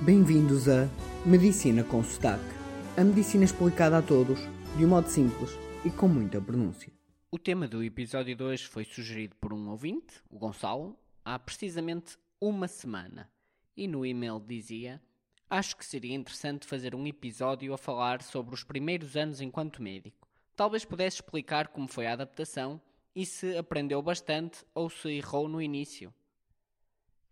Bem-vindos 0.00 0.68
a 0.68 0.88
Medicina 1.26 1.82
com 1.82 2.04
Sotaque. 2.04 2.54
A 2.96 3.02
medicina 3.02 3.44
explicada 3.44 3.98
a 3.98 4.02
todos, 4.02 4.38
de 4.76 4.84
um 4.84 4.90
modo 4.90 5.08
simples 5.08 5.50
e 5.84 5.90
com 5.90 6.06
muita 6.06 6.40
pronúncia. 6.40 6.92
O 7.32 7.36
tema 7.36 7.66
do 7.66 7.82
episódio 7.82 8.36
2 8.36 8.62
foi 8.62 8.84
sugerido 8.84 9.34
por 9.40 9.52
um 9.52 9.68
ouvinte, 9.68 10.22
o 10.30 10.38
Gonçalo, 10.38 10.96
há 11.24 11.36
precisamente 11.36 12.16
uma 12.40 12.68
semana. 12.68 13.28
E 13.76 13.88
no 13.88 14.06
e-mail 14.06 14.38
dizia: 14.38 15.02
Acho 15.50 15.76
que 15.76 15.84
seria 15.84 16.14
interessante 16.14 16.64
fazer 16.64 16.94
um 16.94 17.04
episódio 17.04 17.74
a 17.74 17.78
falar 17.78 18.22
sobre 18.22 18.54
os 18.54 18.62
primeiros 18.62 19.16
anos 19.16 19.40
enquanto 19.40 19.82
médico. 19.82 20.28
Talvez 20.54 20.84
pudesse 20.84 21.16
explicar 21.16 21.68
como 21.68 21.88
foi 21.88 22.06
a 22.06 22.12
adaptação 22.12 22.80
e 23.16 23.26
se 23.26 23.56
aprendeu 23.56 24.00
bastante 24.00 24.64
ou 24.72 24.88
se 24.88 25.08
errou 25.08 25.48
no 25.48 25.60
início. 25.60 26.14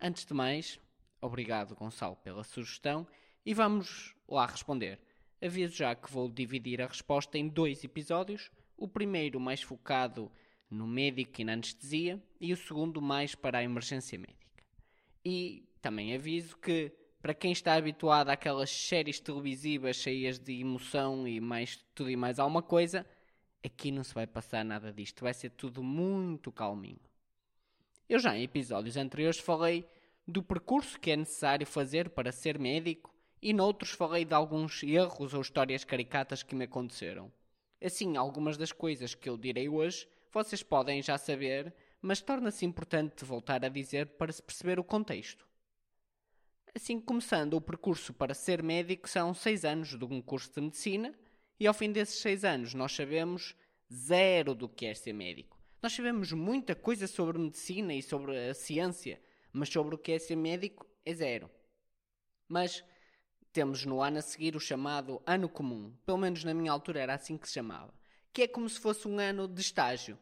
Antes 0.01 0.27
de 0.27 0.35
mais, 0.35 0.81
obrigado 1.27 1.75
Gonçalo 1.75 2.17
pela 2.17 2.45
sugestão 2.45 3.07
e 3.45 3.53
vamos 3.53 4.15
lá 4.29 4.47
responder. 4.47 5.01
Aviso 5.43 5.77
já 5.77 5.95
que 5.95 6.11
vou 6.11 6.29
dividir 6.29 6.81
a 6.81 6.87
resposta 6.87 7.37
em 7.37 7.49
dois 7.49 7.85
episódios, 7.85 8.51
o 8.77 8.89
primeiro 8.89 9.39
mais 9.39 9.63
focado 9.63 10.31
no 10.71 10.87
médico 10.87 11.41
e 11.41 11.45
na 11.45 11.53
anestesia 11.53 12.23
e 12.41 12.53
o 12.53 12.57
segundo 12.57 13.01
mais 13.01 13.35
para 13.35 13.59
a 13.59 13.63
emergência 13.63 14.19
médica. 14.19 14.65
E 15.25 15.69
também 15.81 16.15
aviso 16.15 16.57
que 16.57 16.93
para 17.21 17.35
quem 17.35 17.53
está 17.53 17.75
habituado 17.75 18.31
àquelas 18.31 18.71
séries 18.71 19.21
televisivas 19.21 19.97
cheias 19.97 20.39
de 20.39 20.61
emoção 20.61 21.27
e 21.27 21.41
mais 21.41 21.77
tudo 21.95 22.11
e 22.11 22.17
mais 22.17 22.39
alguma 22.39 22.63
coisa, 22.63 23.05
aqui 23.65 23.91
não 23.91 24.05
se 24.05 24.15
vai 24.15 24.27
passar 24.27 24.65
nada 24.65 24.93
disto, 24.93 25.25
vai 25.25 25.35
ser 25.35 25.51
tudo 25.51 25.83
muito 25.83 26.53
calminho. 26.53 27.01
Eu 28.09 28.19
já 28.21 28.37
em 28.37 28.45
episódios 28.45 28.97
anteriores 28.97 29.41
falei 29.41 29.85
do 30.27 30.43
percurso 30.43 30.99
que 30.99 31.11
é 31.11 31.17
necessário 31.17 31.67
fazer 31.67 32.11
para 32.11 32.33
ser 32.33 32.59
médico 32.59 33.15
e 33.41 33.53
noutros 33.53 33.93
falei 33.93 34.25
de 34.25 34.35
alguns 34.35 34.83
erros 34.83 35.33
ou 35.35 35.41
histórias 35.41 35.85
caricatas 35.85 36.43
que 36.43 36.55
me 36.55 36.65
aconteceram. 36.65 37.33
Assim, 37.83 38.17
algumas 38.17 38.57
das 38.57 38.73
coisas 38.73 39.15
que 39.15 39.29
eu 39.29 39.37
direi 39.37 39.69
hoje 39.69 40.09
vocês 40.33 40.63
podem 40.63 41.03
já 41.03 41.17
saber, 41.17 41.75
mas 42.03 42.21
torna-se 42.21 42.67
importante 42.67 43.25
voltar 43.25 43.65
a 43.65 43.69
dizer 43.69 44.07
para 44.19 44.33
se 44.33 44.43
perceber 44.43 44.79
o 44.79 44.85
contexto. 44.85 45.47
Assim, 46.75 47.01
começando, 47.01 47.55
o 47.55 47.61
percurso 47.61 48.13
para 48.13 48.35
ser 48.35 48.63
médico 48.63 49.09
são 49.09 49.33
seis 49.33 49.65
anos 49.65 49.99
de 49.99 50.05
um 50.05 50.21
curso 50.21 50.53
de 50.53 50.61
medicina 50.61 51.15
e 51.59 51.67
ao 51.67 51.73
fim 51.73 51.91
desses 51.91 52.21
seis 52.21 52.45
anos 52.45 52.75
nós 52.75 52.93
sabemos 52.93 53.57
zero 53.91 54.55
do 54.55 54.69
que 54.69 54.85
é 54.85 54.93
ser 54.93 55.15
médico. 55.15 55.59
Nós 55.83 55.95
sabemos 55.95 56.33
muita 56.33 56.75
coisa 56.75 57.07
sobre 57.07 57.39
medicina 57.39 57.95
e 57.95 58.03
sobre 58.03 58.37
a 58.37 58.53
ciência, 58.53 59.19
mas 59.57 59.71
sobre 59.71 59.95
o 59.95 59.99
que 59.99 60.13
é 60.13 60.19
ser 60.19 60.37
médico 60.37 60.87
é 61.05 61.15
zero. 61.15 61.51
Mas 62.47 62.85
temos 63.53 63.87
no 63.87 64.03
ano 64.03 64.19
a 64.19 64.23
seguir 64.23 64.55
o 64.55 64.61
chamado 64.61 65.23
ano 65.25 65.49
comum, 65.49 65.97
pelo 66.05 66.19
menos 66.19 66.45
na 66.45 66.53
minha 66.53 66.71
altura 66.71 67.01
era 67.01 67.15
assim 67.15 67.39
que 67.39 67.49
se 67.49 67.55
chamava, 67.55 67.95
que 68.33 68.43
é 68.43 68.49
como 68.49 68.69
se 68.69 68.79
fosse 68.79 69.09
um 69.09 69.19
ano 69.19 69.49
de 69.49 69.63
estágio, 69.63 70.19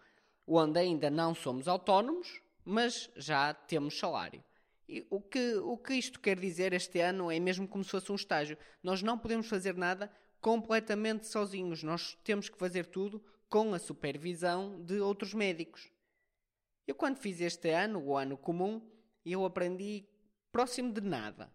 onde 0.47 0.79
ainda 0.79 1.11
não 1.11 1.35
somos 1.35 1.67
autónomos, 1.67 2.41
mas 2.65 3.11
já 3.17 3.53
temos 3.53 3.99
salário. 3.99 4.43
E 4.89 5.05
o 5.11 5.21
que, 5.21 5.57
o 5.57 5.77
que 5.77 5.95
isto 5.95 6.21
quer 6.21 6.39
dizer 6.39 6.73
este 6.73 7.01
ano 7.01 7.29
é 7.31 7.41
mesmo 7.41 7.67
como 7.67 7.83
se 7.83 7.91
fosse 7.91 8.13
um 8.13 8.17
estágio. 8.17 8.57
Nós 8.83 9.03
não 9.03 9.19
podemos 9.19 9.49
fazer 9.49 9.75
nada 9.75 10.13
completamente 10.41 11.27
sozinhos, 11.27 11.83
nós 11.83 12.17
temos 12.23 12.49
que 12.49 12.59
fazer 12.59 12.87
tudo 12.87 13.21
com 13.49 13.75
a 13.75 13.79
supervisão 13.81 14.81
de 14.85 15.01
outros 15.01 15.35
médicos. 15.35 15.91
Eu, 16.87 16.95
quando 16.95 17.17
fiz 17.17 17.41
este 17.41 17.71
ano, 17.71 17.99
o 17.99 18.17
ano 18.17 18.37
comum, 18.37 18.94
eu 19.33 19.45
aprendi 19.45 20.07
próximo 20.53 20.93
de 20.93 21.01
nada. 21.01 21.53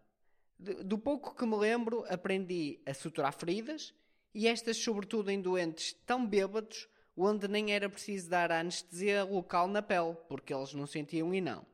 Do 0.58 0.98
pouco 0.98 1.36
que 1.36 1.46
me 1.46 1.56
lembro, 1.56 2.04
aprendi 2.10 2.82
a 2.86 2.94
suturar 2.94 3.34
feridas 3.34 3.94
e 4.34 4.48
estas, 4.48 4.78
sobretudo 4.78 5.30
em 5.30 5.42
doentes 5.42 5.94
tão 6.06 6.26
bêbados, 6.28 6.88
onde 7.16 7.48
nem 7.48 7.72
era 7.72 7.90
preciso 7.90 8.30
dar 8.30 8.52
anestesia 8.52 9.24
local 9.24 9.68
na 9.68 9.82
pele, 9.82 10.16
porque 10.28 10.54
eles 10.54 10.74
não 10.74 10.86
sentiam 10.86 11.34
e 11.34 11.42
não. 11.42 11.66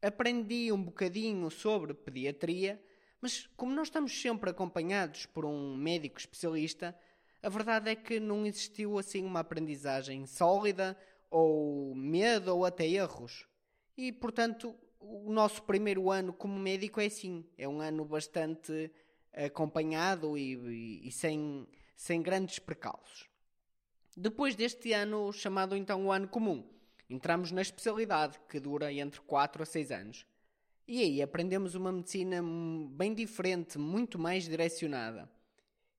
Aprendi 0.00 0.72
um 0.72 0.82
bocadinho 0.82 1.50
sobre 1.50 1.94
pediatria, 1.94 2.82
mas 3.20 3.46
como 3.56 3.74
nós 3.74 3.88
estamos 3.88 4.20
sempre 4.20 4.50
acompanhados 4.50 5.26
por 5.26 5.44
um 5.44 5.76
médico 5.76 6.18
especialista, 6.18 6.98
a 7.42 7.48
verdade 7.48 7.90
é 7.90 7.94
que 7.94 8.18
não 8.18 8.46
existiu 8.46 8.98
assim 8.98 9.24
uma 9.24 9.40
aprendizagem 9.40 10.26
sólida, 10.26 10.96
ou 11.30 11.94
medo, 11.94 12.54
ou 12.54 12.64
até 12.64 12.86
erros. 12.86 13.46
E, 13.96 14.12
portanto, 14.12 14.74
o 15.02 15.32
nosso 15.32 15.62
primeiro 15.62 16.10
ano 16.10 16.32
como 16.32 16.58
médico 16.58 17.00
é 17.00 17.06
assim, 17.06 17.44
é 17.58 17.68
um 17.68 17.80
ano 17.80 18.04
bastante 18.04 18.90
acompanhado 19.32 20.36
e, 20.36 20.54
e, 20.54 21.08
e 21.08 21.12
sem, 21.12 21.66
sem 21.96 22.22
grandes 22.22 22.58
precalços. 22.58 23.28
Depois 24.16 24.54
deste 24.54 24.92
ano, 24.92 25.32
chamado 25.32 25.74
então 25.74 26.06
o 26.06 26.12
ano 26.12 26.28
comum, 26.28 26.68
entramos 27.08 27.50
na 27.50 27.62
especialidade, 27.62 28.38
que 28.48 28.60
dura 28.60 28.92
entre 28.92 29.20
4 29.20 29.62
a 29.62 29.66
6 29.66 29.90
anos. 29.90 30.26
E 30.86 31.00
aí 31.00 31.22
aprendemos 31.22 31.74
uma 31.74 31.92
medicina 31.92 32.42
bem 32.90 33.14
diferente, 33.14 33.78
muito 33.78 34.18
mais 34.18 34.44
direcionada. 34.44 35.30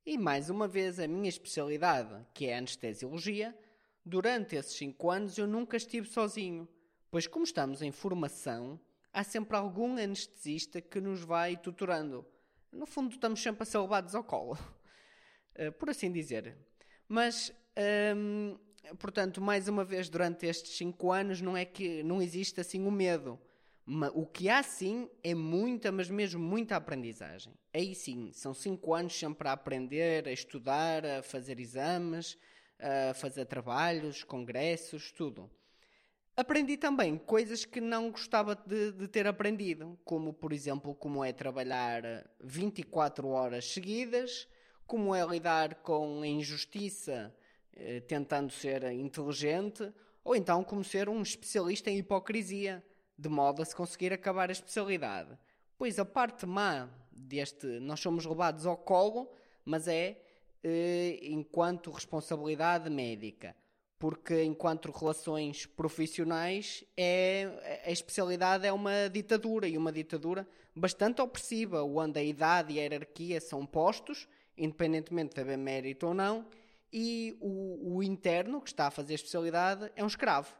E 0.05 0.17
mais 0.17 0.49
uma 0.49 0.67
vez, 0.67 0.99
a 0.99 1.07
minha 1.07 1.29
especialidade, 1.29 2.13
que 2.33 2.47
é 2.47 2.55
a 2.55 2.57
anestesiologia, 2.57 3.57
durante 4.05 4.55
esses 4.55 4.75
5 4.75 5.09
anos 5.09 5.37
eu 5.37 5.47
nunca 5.47 5.77
estive 5.77 6.07
sozinho, 6.07 6.67
pois 7.09 7.25
como 7.25 7.45
estamos 7.45 7.81
em 7.81 7.91
formação, 7.91 8.79
há 9.13 9.24
sempre 9.24 9.56
algum 9.56 9.97
anestesista 9.97 10.81
que 10.81 11.00
nos 11.00 11.22
vai 11.22 11.56
tutorando. 11.56 12.25
No 12.72 12.88
fundo, 12.88 13.13
estamos 13.13 13.41
sempre 13.41 13.62
a 13.62 13.66
ser 13.66 13.78
levados 13.78 14.16
ao 14.16 14.24
colo, 14.24 14.57
eh, 15.53 15.69
por 15.69 15.91
assim 15.91 16.12
dizer. 16.12 16.57
Mas, 17.07 17.53
hum, 18.18 18.57
portanto, 18.97 19.40
mais 19.40 19.68
uma 19.68 19.85
vez, 19.85 20.09
durante 20.09 20.47
estes 20.47 20.75
cinco 20.75 21.12
anos, 21.12 21.40
não 21.40 21.56
é 21.56 21.63
que 21.63 22.01
não 22.01 22.22
existe 22.22 22.59
assim 22.59 22.85
o 22.88 22.91
medo. 22.91 23.40
O 24.13 24.25
que 24.25 24.50
há 24.50 24.63
sim 24.63 25.09
é 25.22 25.35
muita, 25.35 25.91
mas 25.91 26.09
mesmo 26.09 26.41
muita 26.41 26.78
aprendizagem. 26.78 27.53
Aí 27.74 27.94
sim, 27.94 28.31
são 28.31 28.53
cinco 28.53 28.94
anos 28.94 29.13
sempre 29.13 29.47
a 29.47 29.51
aprender, 29.51 30.25
a 30.25 30.31
estudar, 30.31 31.06
a 31.06 31.22
fazer 31.22 31.59
exames, 31.59 32.38
a 32.80 33.13
fazer 33.13 33.45
trabalhos, 33.45 34.24
congressos, 34.24 35.12
tudo. 35.12 35.51
Aprendi 36.35 36.77
também 36.77 37.16
coisas 37.16 37.63
que 37.63 37.79
não 37.79 38.09
gostava 38.09 38.55
de, 38.55 38.91
de, 38.94 39.07
ter 39.07 39.27
aprendido, 39.27 39.99
como 40.03 40.33
por 40.33 40.51
exemplo 40.51 40.95
como 40.95 41.23
é 41.23 41.31
trabalhar 41.31 42.27
24 42.44 43.27
horas 43.27 43.71
seguidas, 43.71 44.47
como 44.88 45.13
é 45.13 45.23
lidar 45.23 45.75
com 45.75 46.23
a 46.23 46.27
injustiça 46.27 47.31
eh, 47.71 47.99
tentando 47.99 48.51
ser 48.51 48.83
inteligente, 48.94 49.94
ou 50.23 50.35
então 50.35 50.63
como 50.63 50.83
ser 50.83 51.07
um 51.07 51.21
especialista 51.21 51.91
em 51.91 51.99
hipocrisia, 51.99 52.83
de 53.15 53.29
modo 53.29 53.61
a 53.61 53.65
se 53.65 53.75
conseguir 53.75 54.11
acabar 54.11 54.50
a 54.50 54.53
especialidade. 54.53 55.38
Pois 55.77 56.00
a 56.00 56.05
parte 56.05 56.47
má 56.47 56.89
deste, 57.11 57.67
nós 57.79 58.00
somos 58.00 58.25
levados 58.25 58.65
ao 58.65 58.75
colo, 58.75 59.31
mas 59.63 59.88
é 59.88 60.19
eh, 60.63 61.19
enquanto 61.21 61.91
responsabilidade 61.91 62.89
médica 62.89 63.55
porque 64.03 64.43
enquanto 64.43 64.91
relações 64.91 65.65
profissionais 65.65 66.83
é 66.97 67.81
a 67.85 67.89
especialidade 67.89 68.67
é 68.67 68.73
uma 68.73 69.07
ditadura 69.07 69.65
e 69.65 69.77
uma 69.77 69.93
ditadura 69.93 70.45
bastante 70.75 71.21
opressiva, 71.21 71.81
onde 71.83 72.19
a 72.19 72.21
idade 72.23 72.73
e 72.73 72.79
a 72.79 72.81
hierarquia 72.81 73.39
são 73.39 73.65
postos, 73.65 74.27
independentemente 74.57 75.35
de 75.35 75.39
haver 75.39 75.57
mérito 75.57 76.07
ou 76.07 76.13
não, 76.13 76.45
e 76.91 77.37
o, 77.39 77.95
o 77.95 78.03
interno 78.03 78.59
que 78.59 78.67
está 78.67 78.87
a 78.87 78.91
fazer 78.91 79.13
a 79.13 79.15
especialidade 79.15 79.89
é 79.95 80.03
um 80.03 80.07
escravo. 80.07 80.53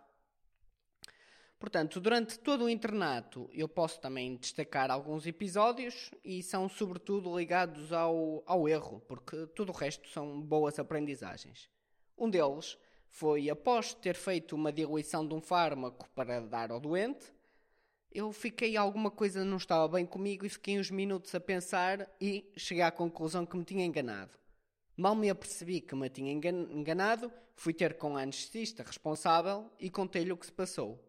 Portanto, 1.60 2.00
durante 2.00 2.40
todo 2.40 2.64
o 2.64 2.70
internato 2.70 3.50
eu 3.52 3.68
posso 3.68 4.00
também 4.00 4.38
destacar 4.38 4.90
alguns 4.90 5.28
episódios 5.28 6.12
e 6.24 6.42
são 6.42 6.70
sobretudo 6.70 7.38
ligados 7.38 7.92
ao, 7.92 8.42
ao 8.46 8.70
erro, 8.70 9.02
porque 9.06 9.48
tudo 9.48 9.74
o 9.74 9.76
resto 9.76 10.08
são 10.08 10.40
boas 10.40 10.80
aprendizagens. 10.80 11.70
Um 12.18 12.30
deles 12.30 12.78
foi 13.14 13.48
após 13.48 13.94
ter 13.94 14.16
feito 14.16 14.56
uma 14.56 14.74
diluição 14.74 15.26
de 15.26 15.36
um 15.36 15.40
fármaco 15.40 16.10
para 16.16 16.42
dar 16.42 16.72
ao 16.72 16.80
doente, 16.80 17.32
eu 18.12 18.34
fiquei 18.34 18.76
alguma 18.76 19.12
coisa 19.12 19.46
não 19.46 19.58
estava 19.58 19.88
bem 19.88 20.04
comigo 20.04 20.48
e 20.48 20.50
fiquei 20.50 20.80
uns 20.80 20.90
minutos 20.90 21.34
a 21.36 21.40
pensar 21.40 22.10
e 22.20 22.52
cheguei 22.58 22.82
à 22.82 22.92
conclusão 22.92 23.46
que 23.46 23.56
me 23.56 23.64
tinha 23.64 23.86
enganado. 23.86 24.32
Mal 24.98 25.14
me 25.14 25.30
apercebi 25.30 25.80
que 25.80 25.94
me 25.94 26.10
tinha 26.10 26.34
enganado, 26.34 27.32
fui 27.56 27.72
ter 27.72 27.98
com 28.00 28.18
a 28.18 28.24
anestesista 28.24 28.82
responsável 28.82 29.70
e 29.80 29.92
contei-lhe 29.92 30.32
o 30.32 30.38
que 30.38 30.48
se 30.48 30.52
passou. 30.52 31.00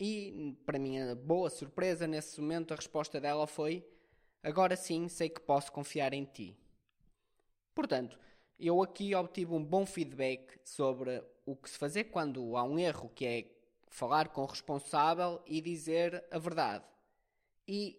E, 0.00 0.56
para 0.64 0.78
minha 0.78 1.14
boa 1.14 1.50
surpresa, 1.50 2.06
nesse 2.06 2.40
momento 2.40 2.72
a 2.72 2.76
resposta 2.76 3.20
dela 3.20 3.46
foi: 3.46 3.86
Agora 4.42 4.76
sim 4.76 5.08
sei 5.08 5.28
que 5.28 5.42
posso 5.42 5.70
confiar 5.72 6.14
em 6.14 6.24
ti. 6.24 6.56
Portanto, 7.74 8.18
eu 8.58 8.82
aqui 8.82 9.14
obtive 9.14 9.52
um 9.52 9.64
bom 9.64 9.86
feedback 9.86 10.58
sobre 10.64 11.22
o 11.46 11.54
que 11.54 11.70
se 11.70 11.78
fazer 11.78 12.04
quando 12.04 12.56
há 12.56 12.64
um 12.64 12.78
erro, 12.78 13.10
que 13.14 13.24
é 13.24 13.50
falar 13.86 14.28
com 14.28 14.42
o 14.42 14.46
responsável 14.46 15.40
e 15.46 15.60
dizer 15.60 16.24
a 16.30 16.38
verdade. 16.38 16.84
E, 17.66 17.98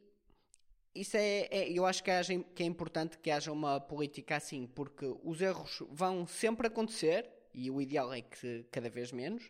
isso 0.93 1.15
é, 1.15 1.47
é, 1.49 1.71
eu 1.71 1.85
acho 1.85 2.03
que, 2.03 2.11
haja, 2.11 2.37
que 2.55 2.63
é 2.63 2.65
importante 2.65 3.17
que 3.17 3.31
haja 3.31 3.51
uma 3.51 3.79
política 3.79 4.35
assim, 4.35 4.67
porque 4.67 5.05
os 5.23 5.41
erros 5.41 5.81
vão 5.89 6.27
sempre 6.27 6.67
acontecer, 6.67 7.29
e 7.53 7.71
o 7.71 7.81
ideal 7.81 8.13
é 8.13 8.21
que 8.21 8.65
cada 8.71 8.89
vez 8.89 9.11
menos, 9.11 9.49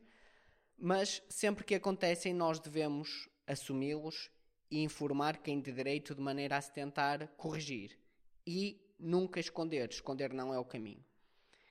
mas 0.77 1.21
sempre 1.27 1.65
que 1.65 1.75
acontecem 1.75 2.33
nós 2.33 2.59
devemos 2.59 3.27
assumi-los 3.45 4.29
e 4.71 4.83
informar 4.83 5.37
quem 5.37 5.59
de 5.59 5.71
direito 5.71 6.13
de 6.13 6.21
maneira 6.21 6.57
a 6.57 6.61
se 6.61 6.71
tentar 6.71 7.27
corrigir. 7.29 7.97
E 8.45 8.79
nunca 8.99 9.39
esconder. 9.39 9.89
Esconder 9.89 10.33
não 10.33 10.53
é 10.53 10.59
o 10.59 10.65
caminho. 10.65 11.03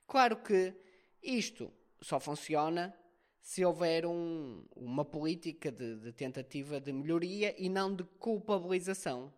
Claro 0.07 0.37
que 0.37 0.73
isto 1.21 1.71
só 2.01 2.19
funciona 2.19 2.95
se 3.41 3.63
houver 3.63 4.05
um, 4.05 4.63
uma 4.75 5.03
política 5.05 5.71
de, 5.71 5.95
de, 5.97 6.11
tentativa 6.11 6.79
de 6.79 6.91
melhoria 6.91 7.55
e 7.57 7.69
não 7.69 7.95
de 7.95 8.03
culpabilização. 8.03 9.33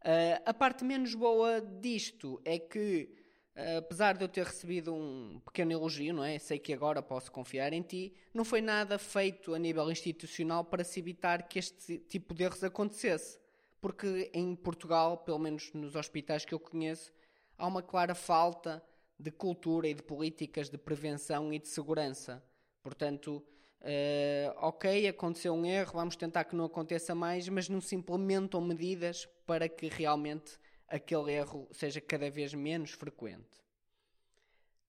Uh, 0.00 0.42
a 0.44 0.52
parte 0.52 0.84
menos 0.84 1.14
boa 1.14 1.60
disto 1.60 2.40
é 2.44 2.58
que, 2.58 3.14
uh, 3.56 3.78
apesar 3.78 4.16
de 4.16 4.24
eu 4.24 4.28
ter 4.28 4.44
recebido 4.44 4.92
um 4.92 5.40
pequeno 5.44 5.72
elogio, 5.72 6.12
não 6.12 6.24
é? 6.24 6.38
Sei 6.38 6.58
que 6.58 6.72
agora 6.72 7.02
posso 7.02 7.30
confiar 7.32 7.72
em 7.72 7.82
ti, 7.82 8.14
não 8.32 8.44
foi 8.44 8.60
nada 8.60 8.98
feito 8.98 9.54
a 9.54 9.58
nível 9.58 9.90
institucional 9.90 10.64
para 10.64 10.84
se 10.84 10.98
evitar 11.00 11.48
que 11.48 11.58
este 11.58 11.98
tipo 11.98 12.34
de 12.34 12.44
erros 12.44 12.64
acontecesse. 12.64 13.38
Porque 13.84 14.30
em 14.32 14.56
Portugal, 14.56 15.18
pelo 15.18 15.38
menos 15.38 15.70
nos 15.74 15.94
hospitais 15.94 16.42
que 16.42 16.54
eu 16.54 16.58
conheço, 16.58 17.12
há 17.58 17.66
uma 17.66 17.82
clara 17.82 18.14
falta 18.14 18.82
de 19.18 19.30
cultura 19.30 19.86
e 19.86 19.92
de 19.92 20.02
políticas 20.02 20.70
de 20.70 20.78
prevenção 20.78 21.52
e 21.52 21.58
de 21.58 21.68
segurança. 21.68 22.42
Portanto, 22.82 23.44
Uh, 23.82 24.48
ok, 24.62 25.06
aconteceu 25.08 25.52
um 25.52 25.66
erro, 25.66 25.92
vamos 25.92 26.16
tentar 26.16 26.44
que 26.44 26.56
não 26.56 26.64
aconteça 26.64 27.14
mais, 27.14 27.46
mas 27.50 27.68
não 27.68 27.82
se 27.82 27.94
implementam 27.94 28.58
medidas 28.62 29.28
para 29.44 29.68
que 29.68 29.88
realmente 29.88 30.58
aquele 30.88 31.34
erro 31.34 31.68
seja 31.70 32.00
cada 32.00 32.30
vez 32.30 32.54
menos 32.54 32.92
frequente. 32.92 33.62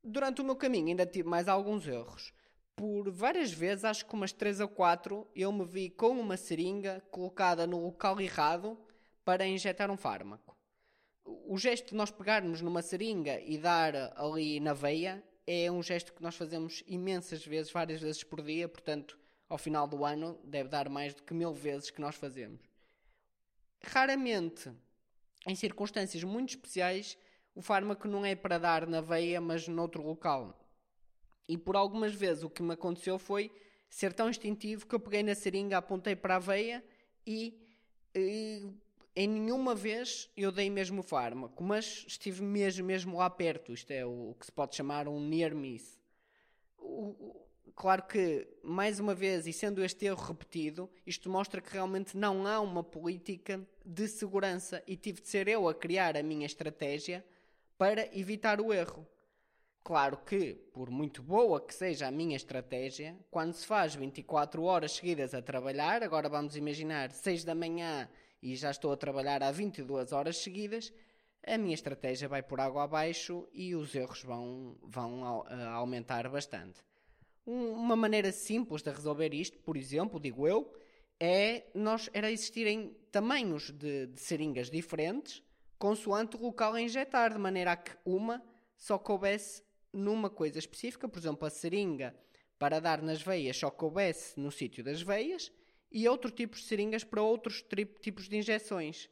Durante 0.01 0.39
o 0.39 0.45
meu 0.45 0.55
caminho 0.55 0.87
ainda 0.87 1.05
tive 1.05 1.27
mais 1.27 1.49
alguns 1.49 1.85
erros. 1.85 2.33
Por 2.73 3.11
várias 3.11 3.51
vezes, 3.51 3.83
acho 3.83 4.05
que 4.05 4.13
umas 4.13 4.31
3 4.31 4.61
ou 4.61 4.69
4, 4.69 5.27
eu 5.35 5.51
me 5.51 5.65
vi 5.65 5.89
com 5.89 6.17
uma 6.17 6.37
seringa 6.37 7.01
colocada 7.11 7.67
no 7.67 7.83
local 7.83 8.21
errado 8.21 8.77
para 9.25 9.45
injetar 9.45 9.89
um 9.89 9.97
fármaco. 9.97 10.55
O 11.25 11.57
gesto 11.57 11.89
de 11.89 11.95
nós 11.95 12.11
pegarmos 12.11 12.61
numa 12.61 12.83
seringa 12.83 13.41
e 13.41 13.57
dar 13.57 14.13
ali 14.15 14.59
na 14.59 14.73
veia 14.73 15.23
é 15.47 15.69
um 15.71 15.81
gesto 15.81 16.13
que 16.13 16.21
nós 16.21 16.35
fazemos 16.35 16.83
imensas 16.87 17.45
vezes, 17.45 17.71
várias 17.71 17.99
vezes 17.99 18.23
por 18.23 18.41
dia, 18.41 18.69
portanto, 18.69 19.19
ao 19.49 19.57
final 19.57 19.87
do 19.87 20.05
ano, 20.05 20.39
deve 20.43 20.69
dar 20.69 20.87
mais 20.87 21.13
do 21.15 21.23
que 21.23 21.33
mil 21.33 21.53
vezes 21.53 21.89
que 21.89 21.99
nós 21.99 22.15
fazemos. 22.15 22.61
Raramente, 23.83 24.71
em 25.47 25.55
circunstâncias 25.55 26.23
muito 26.23 26.49
especiais, 26.49 27.17
o 27.53 27.61
fármaco 27.61 28.07
não 28.07 28.25
é 28.25 28.35
para 28.35 28.59
dar 28.59 28.87
na 28.87 29.01
veia, 29.01 29.41
mas 29.41 29.67
noutro 29.67 30.03
local. 30.03 30.59
E 31.47 31.57
por 31.57 31.75
algumas 31.75 32.13
vezes 32.13 32.43
o 32.43 32.49
que 32.49 32.63
me 32.63 32.73
aconteceu 32.73 33.17
foi 33.17 33.51
ser 33.89 34.13
tão 34.13 34.29
instintivo 34.29 34.85
que 34.85 34.95
eu 34.95 34.99
peguei 34.99 35.23
na 35.23 35.35
seringa, 35.35 35.77
apontei 35.77 36.15
para 36.15 36.35
a 36.35 36.39
veia 36.39 36.83
e, 37.25 37.59
e 38.15 38.67
em 39.15 39.27
nenhuma 39.27 39.73
vez 39.73 40.29
eu 40.35 40.51
dei 40.51 40.69
mesmo 40.69 40.99
o 40.99 41.03
fármaco, 41.03 41.63
mas 41.63 42.03
estive 42.07 42.41
mesmo, 42.43 42.85
mesmo 42.85 43.17
lá 43.17 43.29
perto. 43.29 43.71
Isto 43.71 43.91
é 43.91 44.05
o, 44.05 44.35
que 44.39 44.45
se 44.45 44.51
pode 44.51 44.75
chamar 44.75 45.07
um 45.07 45.19
near 45.19 45.55
miss. 45.55 45.97
O, 46.77 47.45
claro 47.75 48.03
que, 48.03 48.47
mais 48.61 48.99
uma 48.99 49.15
vez, 49.15 49.47
e 49.47 49.53
sendo 49.53 49.83
este 49.83 50.05
erro 50.05 50.21
repetido, 50.21 50.89
isto 51.05 51.29
mostra 51.29 51.61
que 51.61 51.71
realmente 51.71 52.17
não 52.17 52.45
há 52.45 52.59
uma 52.59 52.83
política 52.83 53.65
de 53.85 54.07
segurança 54.07 54.83
e 54.85 54.97
tive 54.97 55.21
de 55.21 55.29
ser 55.29 55.47
eu 55.47 55.69
a 55.69 55.73
criar 55.73 56.17
a 56.17 56.23
minha 56.23 56.45
estratégia 56.45 57.25
para 57.77 58.07
evitar 58.17 58.59
o 58.59 58.73
erro. 58.73 59.07
Claro 59.83 60.17
que, 60.17 60.55
por 60.73 60.89
muito 60.89 61.21
boa 61.21 61.61
que 61.61 61.73
seja 61.73 62.07
a 62.07 62.11
minha 62.11 62.35
estratégia, 62.35 63.15
quando 63.29 63.53
se 63.53 63.65
faz 63.65 63.93
24 63.93 64.63
horas 64.63 64.93
seguidas 64.93 65.33
a 65.35 65.43
trabalhar, 65.43 66.01
agora 66.01 66.27
vamos 66.27 66.57
imaginar 66.57 67.11
6 67.11 67.43
da 67.43 67.53
manhã 67.53 68.09
e 68.45 68.55
já 68.55 68.69
estou 68.69 68.91
a 68.91 68.97
trabalhar 68.97 69.41
há 69.41 69.49
22 69.49 70.11
horas 70.11 70.37
seguidas, 70.37 70.93
a 71.43 71.57
minha 71.57 71.73
estratégia 71.73 72.27
vai 72.27 72.43
por 72.43 72.59
água 72.59 72.83
abaixo 72.83 73.49
e 73.51 73.73
os 73.73 73.95
erros 73.95 74.21
vão, 74.21 74.77
vão 74.83 75.23
aumentar 75.73 76.29
bastante. 76.29 76.79
Uma 77.43 77.95
maneira 77.95 78.31
simples 78.31 78.83
de 78.83 78.91
resolver 78.91 79.33
isto, 79.33 79.57
por 79.57 79.75
exemplo, 79.75 80.19
digo 80.19 80.47
eu, 80.47 80.71
é 81.19 81.65
nós 81.73 82.07
era 82.13 82.31
existirem 82.31 82.95
tamanhos 83.11 83.71
de, 83.71 84.05
de 84.05 84.21
seringas 84.21 84.69
diferentes 84.69 85.41
consoante 85.79 86.37
o 86.37 86.41
local 86.41 86.73
a 86.73 86.81
injetar, 86.81 87.33
de 87.33 87.39
maneira 87.39 87.71
a 87.71 87.75
que 87.75 87.97
uma 88.05 88.43
só 88.77 88.99
coubesse 88.99 89.63
numa 89.91 90.29
coisa 90.29 90.59
específica, 90.59 91.09
por 91.09 91.17
exemplo, 91.17 91.47
a 91.47 91.49
seringa 91.49 92.15
para 92.59 92.79
dar 92.79 93.01
nas 93.01 93.23
veias 93.23 93.57
só 93.57 93.71
coubesse 93.71 94.39
no 94.39 94.51
sítio 94.51 94.83
das 94.83 95.01
veias 95.01 95.51
e 95.91 96.07
outro 96.07 96.31
tipo 96.31 96.55
de 96.55 96.63
seringas 96.63 97.03
para 97.03 97.21
outros 97.21 97.63
tipos 98.01 98.27
de 98.27 98.37
injeções. 98.37 99.09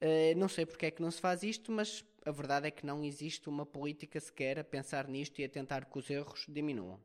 Uh, 0.00 0.36
não 0.36 0.48
sei 0.48 0.64
porque 0.64 0.86
é 0.86 0.90
que 0.90 1.02
não 1.02 1.10
se 1.10 1.20
faz 1.20 1.42
isto, 1.42 1.70
mas 1.70 2.04
a 2.24 2.30
verdade 2.30 2.68
é 2.68 2.70
que 2.70 2.86
não 2.86 3.04
existe 3.04 3.48
uma 3.48 3.64
política 3.64 4.20
sequer 4.20 4.58
a 4.58 4.64
pensar 4.64 5.08
nisto 5.08 5.40
e 5.40 5.44
a 5.44 5.48
tentar 5.48 5.84
que 5.86 5.98
os 5.98 6.08
erros 6.10 6.46
diminuam. 6.48 7.00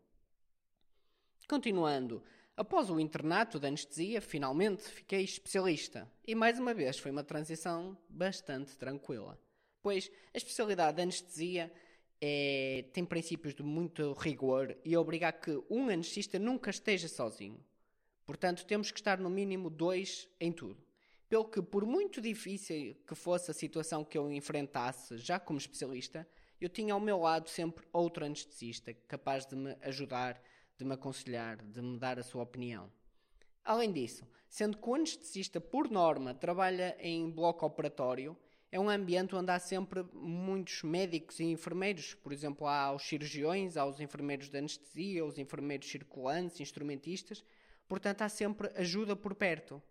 Continuando, 1.48 2.24
após 2.58 2.90
o 2.90 3.00
internato 3.00 3.60
de 3.60 3.68
anestesia, 3.68 4.22
finalmente 4.22 4.84
fiquei 4.84 5.24
especialista. 5.24 6.10
E 6.26 6.34
mais 6.34 6.60
uma 6.60 6.74
vez 6.74 6.98
foi 6.98 7.12
uma 7.12 7.24
transição 7.24 7.98
bastante 8.10 8.76
tranquila. 8.78 9.40
Pois 9.82 10.12
a 10.34 10.38
especialidade 10.38 10.98
de 10.98 11.04
anestesia 11.04 11.72
é, 12.20 12.86
tem 12.92 13.06
princípios 13.06 13.54
de 13.54 13.62
muito 13.62 14.14
rigor 14.14 14.76
e 14.84 14.98
obriga 14.98 15.28
a 15.28 15.32
que 15.32 15.62
um 15.70 15.90
anestesista 15.90 16.40
nunca 16.40 16.70
esteja 16.72 17.08
sozinho. 17.08 17.64
Portanto, 18.26 18.66
temos 18.66 18.92
que 18.92 19.00
estar 19.00 19.20
no 19.20 19.30
mínimo 19.30 19.70
dois 19.70 20.28
em 20.40 20.52
tudo. 20.52 20.84
Pelo 21.30 21.46
que, 21.46 21.62
por 21.62 21.86
muito 21.86 22.22
difícil 22.22 22.96
que 23.08 23.16
fosse 23.16 23.52
a 23.52 23.54
situação 23.54 24.04
que 24.04 24.18
eu 24.18 24.32
enfrentasse 24.32 25.18
já 25.18 25.40
como 25.40 25.60
especialista, 25.60 26.28
eu 26.60 26.70
tinha 26.70 26.94
ao 26.94 27.00
meu 27.00 27.20
lado 27.20 27.50
sempre 27.50 27.86
outro 27.92 28.26
anestesista 28.26 28.94
capaz 29.08 29.46
de 29.46 29.56
me 29.56 29.76
ajudar, 29.82 30.42
de 30.78 30.86
me 30.86 30.94
aconselhar, 30.94 31.58
de 31.58 31.82
me 31.82 31.98
dar 31.98 32.18
a 32.18 32.24
sua 32.24 32.44
opinião. 32.44 32.92
Além 33.64 33.92
disso, 33.92 34.28
sendo 34.48 34.78
que 34.78 34.90
o 34.90 34.96
anestesista, 34.96 35.60
por 35.60 35.90
norma, 35.90 36.34
trabalha 36.34 36.96
em 37.00 37.30
bloco 37.30 37.66
operatório, 37.66 38.38
é 38.72 38.80
um 38.80 38.90
ambiente 38.90 39.36
onde 39.36 39.52
há 39.52 39.60
sempre 39.60 40.04
muitos 40.14 40.84
médicos 40.84 41.40
e 41.40 41.46
enfermeiros. 41.46 42.14
Por 42.14 42.32
exemplo, 42.34 42.68
há 42.68 42.92
os 42.92 43.04
cirurgiões, 43.04 43.78
há 43.78 43.86
os 43.86 44.00
enfermeiros 44.00 44.50
de 44.50 44.58
anestesia, 44.58 45.26
os 45.26 45.38
enfermeiros 45.38 45.90
circulantes, 45.90 46.60
instrumentistas, 46.60 47.44
Portanto, 47.88 48.22
há 48.22 48.30
sempre 48.30 48.72
ajuda 48.76 49.16
por 49.16 49.36
perto. 49.36 49.82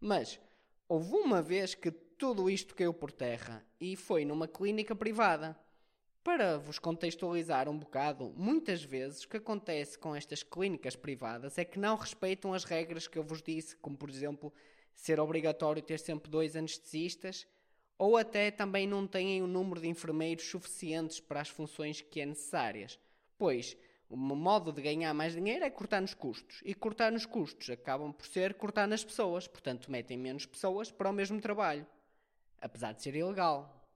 Mas 0.00 0.40
houve 0.88 1.14
uma 1.14 1.42
vez 1.42 1.74
que 1.74 1.90
tudo 1.90 2.48
isto 2.48 2.74
caiu 2.74 2.94
por 2.94 3.10
terra 3.10 3.64
e 3.80 3.96
foi 3.96 4.24
numa 4.24 4.46
clínica 4.46 4.94
privada. 4.94 5.58
Para 6.22 6.56
vos 6.56 6.78
contextualizar 6.78 7.68
um 7.68 7.76
bocado, 7.76 8.32
muitas 8.36 8.84
vezes 8.84 9.24
o 9.24 9.28
que 9.28 9.38
acontece 9.38 9.98
com 9.98 10.14
estas 10.14 10.42
clínicas 10.42 10.94
privadas 10.94 11.58
é 11.58 11.64
que 11.64 11.80
não 11.80 11.96
respeitam 11.96 12.54
as 12.54 12.62
regras 12.62 13.08
que 13.08 13.18
eu 13.18 13.24
vos 13.24 13.42
disse, 13.42 13.74
como 13.76 13.96
por 13.96 14.08
exemplo 14.08 14.52
ser 14.94 15.18
obrigatório 15.18 15.82
ter 15.82 15.98
sempre 15.98 16.30
dois 16.30 16.54
anestesistas, 16.54 17.46
ou 17.98 18.16
até 18.16 18.50
também 18.50 18.86
não 18.86 19.06
têm 19.06 19.42
o 19.42 19.48
número 19.48 19.80
de 19.80 19.88
enfermeiros 19.88 20.44
suficientes 20.44 21.18
para 21.18 21.40
as 21.40 21.48
funções 21.48 22.00
que 22.00 22.20
é 22.20 22.26
necessárias. 22.26 22.98
Pois, 23.36 23.76
o 24.12 24.16
modo 24.16 24.70
de 24.70 24.82
ganhar 24.82 25.14
mais 25.14 25.32
dinheiro 25.32 25.64
é 25.64 25.70
cortar 25.70 26.02
nos 26.02 26.12
custos. 26.12 26.60
E 26.66 26.74
cortar 26.74 27.10
nos 27.10 27.24
custos 27.24 27.70
acabam 27.70 28.12
por 28.12 28.26
ser 28.26 28.52
cortar 28.52 28.86
nas 28.86 29.02
pessoas. 29.02 29.48
Portanto, 29.48 29.90
metem 29.90 30.18
menos 30.18 30.44
pessoas 30.44 30.90
para 30.90 31.08
o 31.08 31.12
mesmo 31.14 31.40
trabalho. 31.40 31.86
Apesar 32.60 32.92
de 32.92 33.02
ser 33.02 33.16
ilegal. 33.16 33.88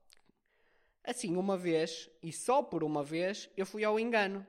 Assim, 1.03 1.35
uma 1.35 1.55
vez, 1.55 2.09
e 2.21 2.33
só 2.33 2.63
por 2.63 2.83
uma 2.83 3.03
vez, 3.03 3.47
eu 3.55 3.63
fui 3.63 3.83
ao 3.83 3.99
engano. 3.99 4.45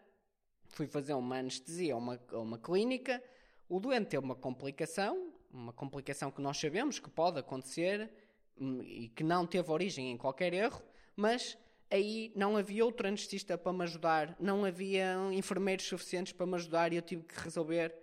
Fui 0.70 0.86
fazer 0.86 1.12
uma 1.12 1.36
anestesia 1.36 1.92
a 1.92 1.98
uma, 1.98 2.18
a 2.32 2.38
uma 2.38 2.58
clínica. 2.58 3.22
O 3.68 3.78
doente 3.78 4.08
teve 4.08 4.24
uma 4.24 4.34
complicação, 4.34 5.34
uma 5.52 5.74
complicação 5.74 6.30
que 6.30 6.40
nós 6.40 6.56
sabemos 6.56 6.98
que 6.98 7.10
pode 7.10 7.38
acontecer 7.40 8.10
hum, 8.58 8.80
e 8.82 9.10
que 9.10 9.22
não 9.22 9.46
teve 9.46 9.70
origem 9.70 10.12
em 10.12 10.16
qualquer 10.16 10.54
erro, 10.54 10.82
mas 11.14 11.58
aí 11.90 12.32
não 12.34 12.56
havia 12.56 12.84
outro 12.84 13.06
anestesista 13.06 13.56
para 13.56 13.72
me 13.72 13.84
ajudar, 13.84 14.36
não 14.38 14.64
havia 14.64 15.16
enfermeiros 15.32 15.86
suficientes 15.86 16.32
para 16.32 16.46
me 16.46 16.54
ajudar 16.54 16.92
e 16.92 16.96
eu 16.96 17.02
tive 17.02 17.22
que 17.22 17.38
resolver 17.40 17.94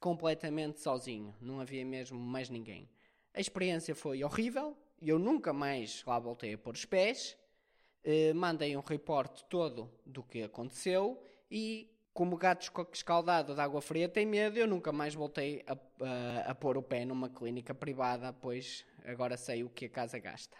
completamente 0.00 0.80
sozinho. 0.80 1.34
Não 1.40 1.60
havia 1.60 1.84
mesmo 1.84 2.18
mais 2.18 2.48
ninguém. 2.48 2.88
A 3.32 3.40
experiência 3.40 3.94
foi 3.94 4.24
horrível, 4.24 4.76
eu 5.00 5.18
nunca 5.18 5.52
mais 5.52 6.02
lá 6.06 6.18
voltei 6.18 6.54
a 6.54 6.58
pôr 6.58 6.74
os 6.74 6.84
pés. 6.84 7.36
Uh, 8.04 8.34
mandei 8.34 8.76
um 8.76 8.80
reporte 8.80 9.44
todo 9.50 9.90
do 10.04 10.22
que 10.22 10.42
aconteceu 10.44 11.20
e, 11.50 11.90
como 12.14 12.36
gato 12.36 12.70
escaldado 12.92 13.52
de 13.52 13.60
água 13.60 13.82
fria 13.82 14.08
tem 14.08 14.24
medo, 14.24 14.56
eu 14.56 14.66
nunca 14.66 14.92
mais 14.92 15.12
voltei 15.12 15.64
a, 15.66 15.72
a, 15.72 16.50
a 16.52 16.54
pôr 16.54 16.78
o 16.78 16.82
pé 16.82 17.04
numa 17.04 17.28
clínica 17.28 17.74
privada, 17.74 18.32
pois 18.32 18.86
agora 19.04 19.36
sei 19.36 19.64
o 19.64 19.68
que 19.68 19.86
a 19.86 19.90
casa 19.90 20.20
gasta. 20.20 20.56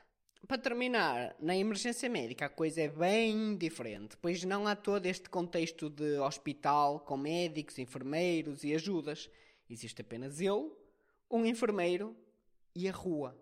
Para 0.46 0.58
terminar, 0.58 1.34
na 1.40 1.56
emergência 1.56 2.08
médica 2.08 2.46
a 2.46 2.48
coisa 2.48 2.80
é 2.80 2.88
bem 2.88 3.56
diferente, 3.56 4.16
pois 4.16 4.44
não 4.44 4.64
há 4.68 4.76
todo 4.76 5.04
este 5.06 5.28
contexto 5.28 5.90
de 5.90 6.18
hospital 6.20 7.00
com 7.00 7.16
médicos, 7.16 7.80
enfermeiros 7.80 8.62
e 8.62 8.72
ajudas. 8.72 9.28
Existe 9.68 10.02
apenas 10.02 10.40
eu, 10.40 10.78
um 11.28 11.44
enfermeiro 11.44 12.16
e 12.76 12.88
a 12.88 12.92
rua. 12.92 13.36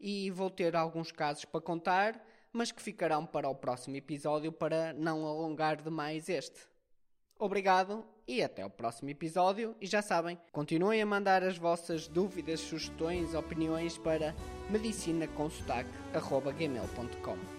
E 0.00 0.30
vou 0.30 0.48
ter 0.48 0.74
alguns 0.74 1.12
casos 1.12 1.44
para 1.44 1.60
contar, 1.60 2.26
mas 2.50 2.72
que 2.72 2.80
ficarão 2.80 3.26
para 3.26 3.48
o 3.50 3.54
próximo 3.54 3.96
episódio 3.96 4.50
para 4.50 4.94
não 4.94 5.26
alongar 5.26 5.82
demais 5.82 6.30
este. 6.30 6.73
Obrigado 7.38 8.04
e 8.26 8.42
até 8.42 8.64
o 8.64 8.70
próximo 8.70 9.10
episódio. 9.10 9.76
E 9.80 9.86
já 9.86 10.02
sabem, 10.02 10.38
continuem 10.52 11.02
a 11.02 11.06
mandar 11.06 11.42
as 11.42 11.58
vossas 11.58 12.06
dúvidas, 12.08 12.60
sugestões, 12.60 13.34
opiniões 13.34 13.98
para 13.98 14.34
medicinaconsotaque.gmail.com 14.70 17.53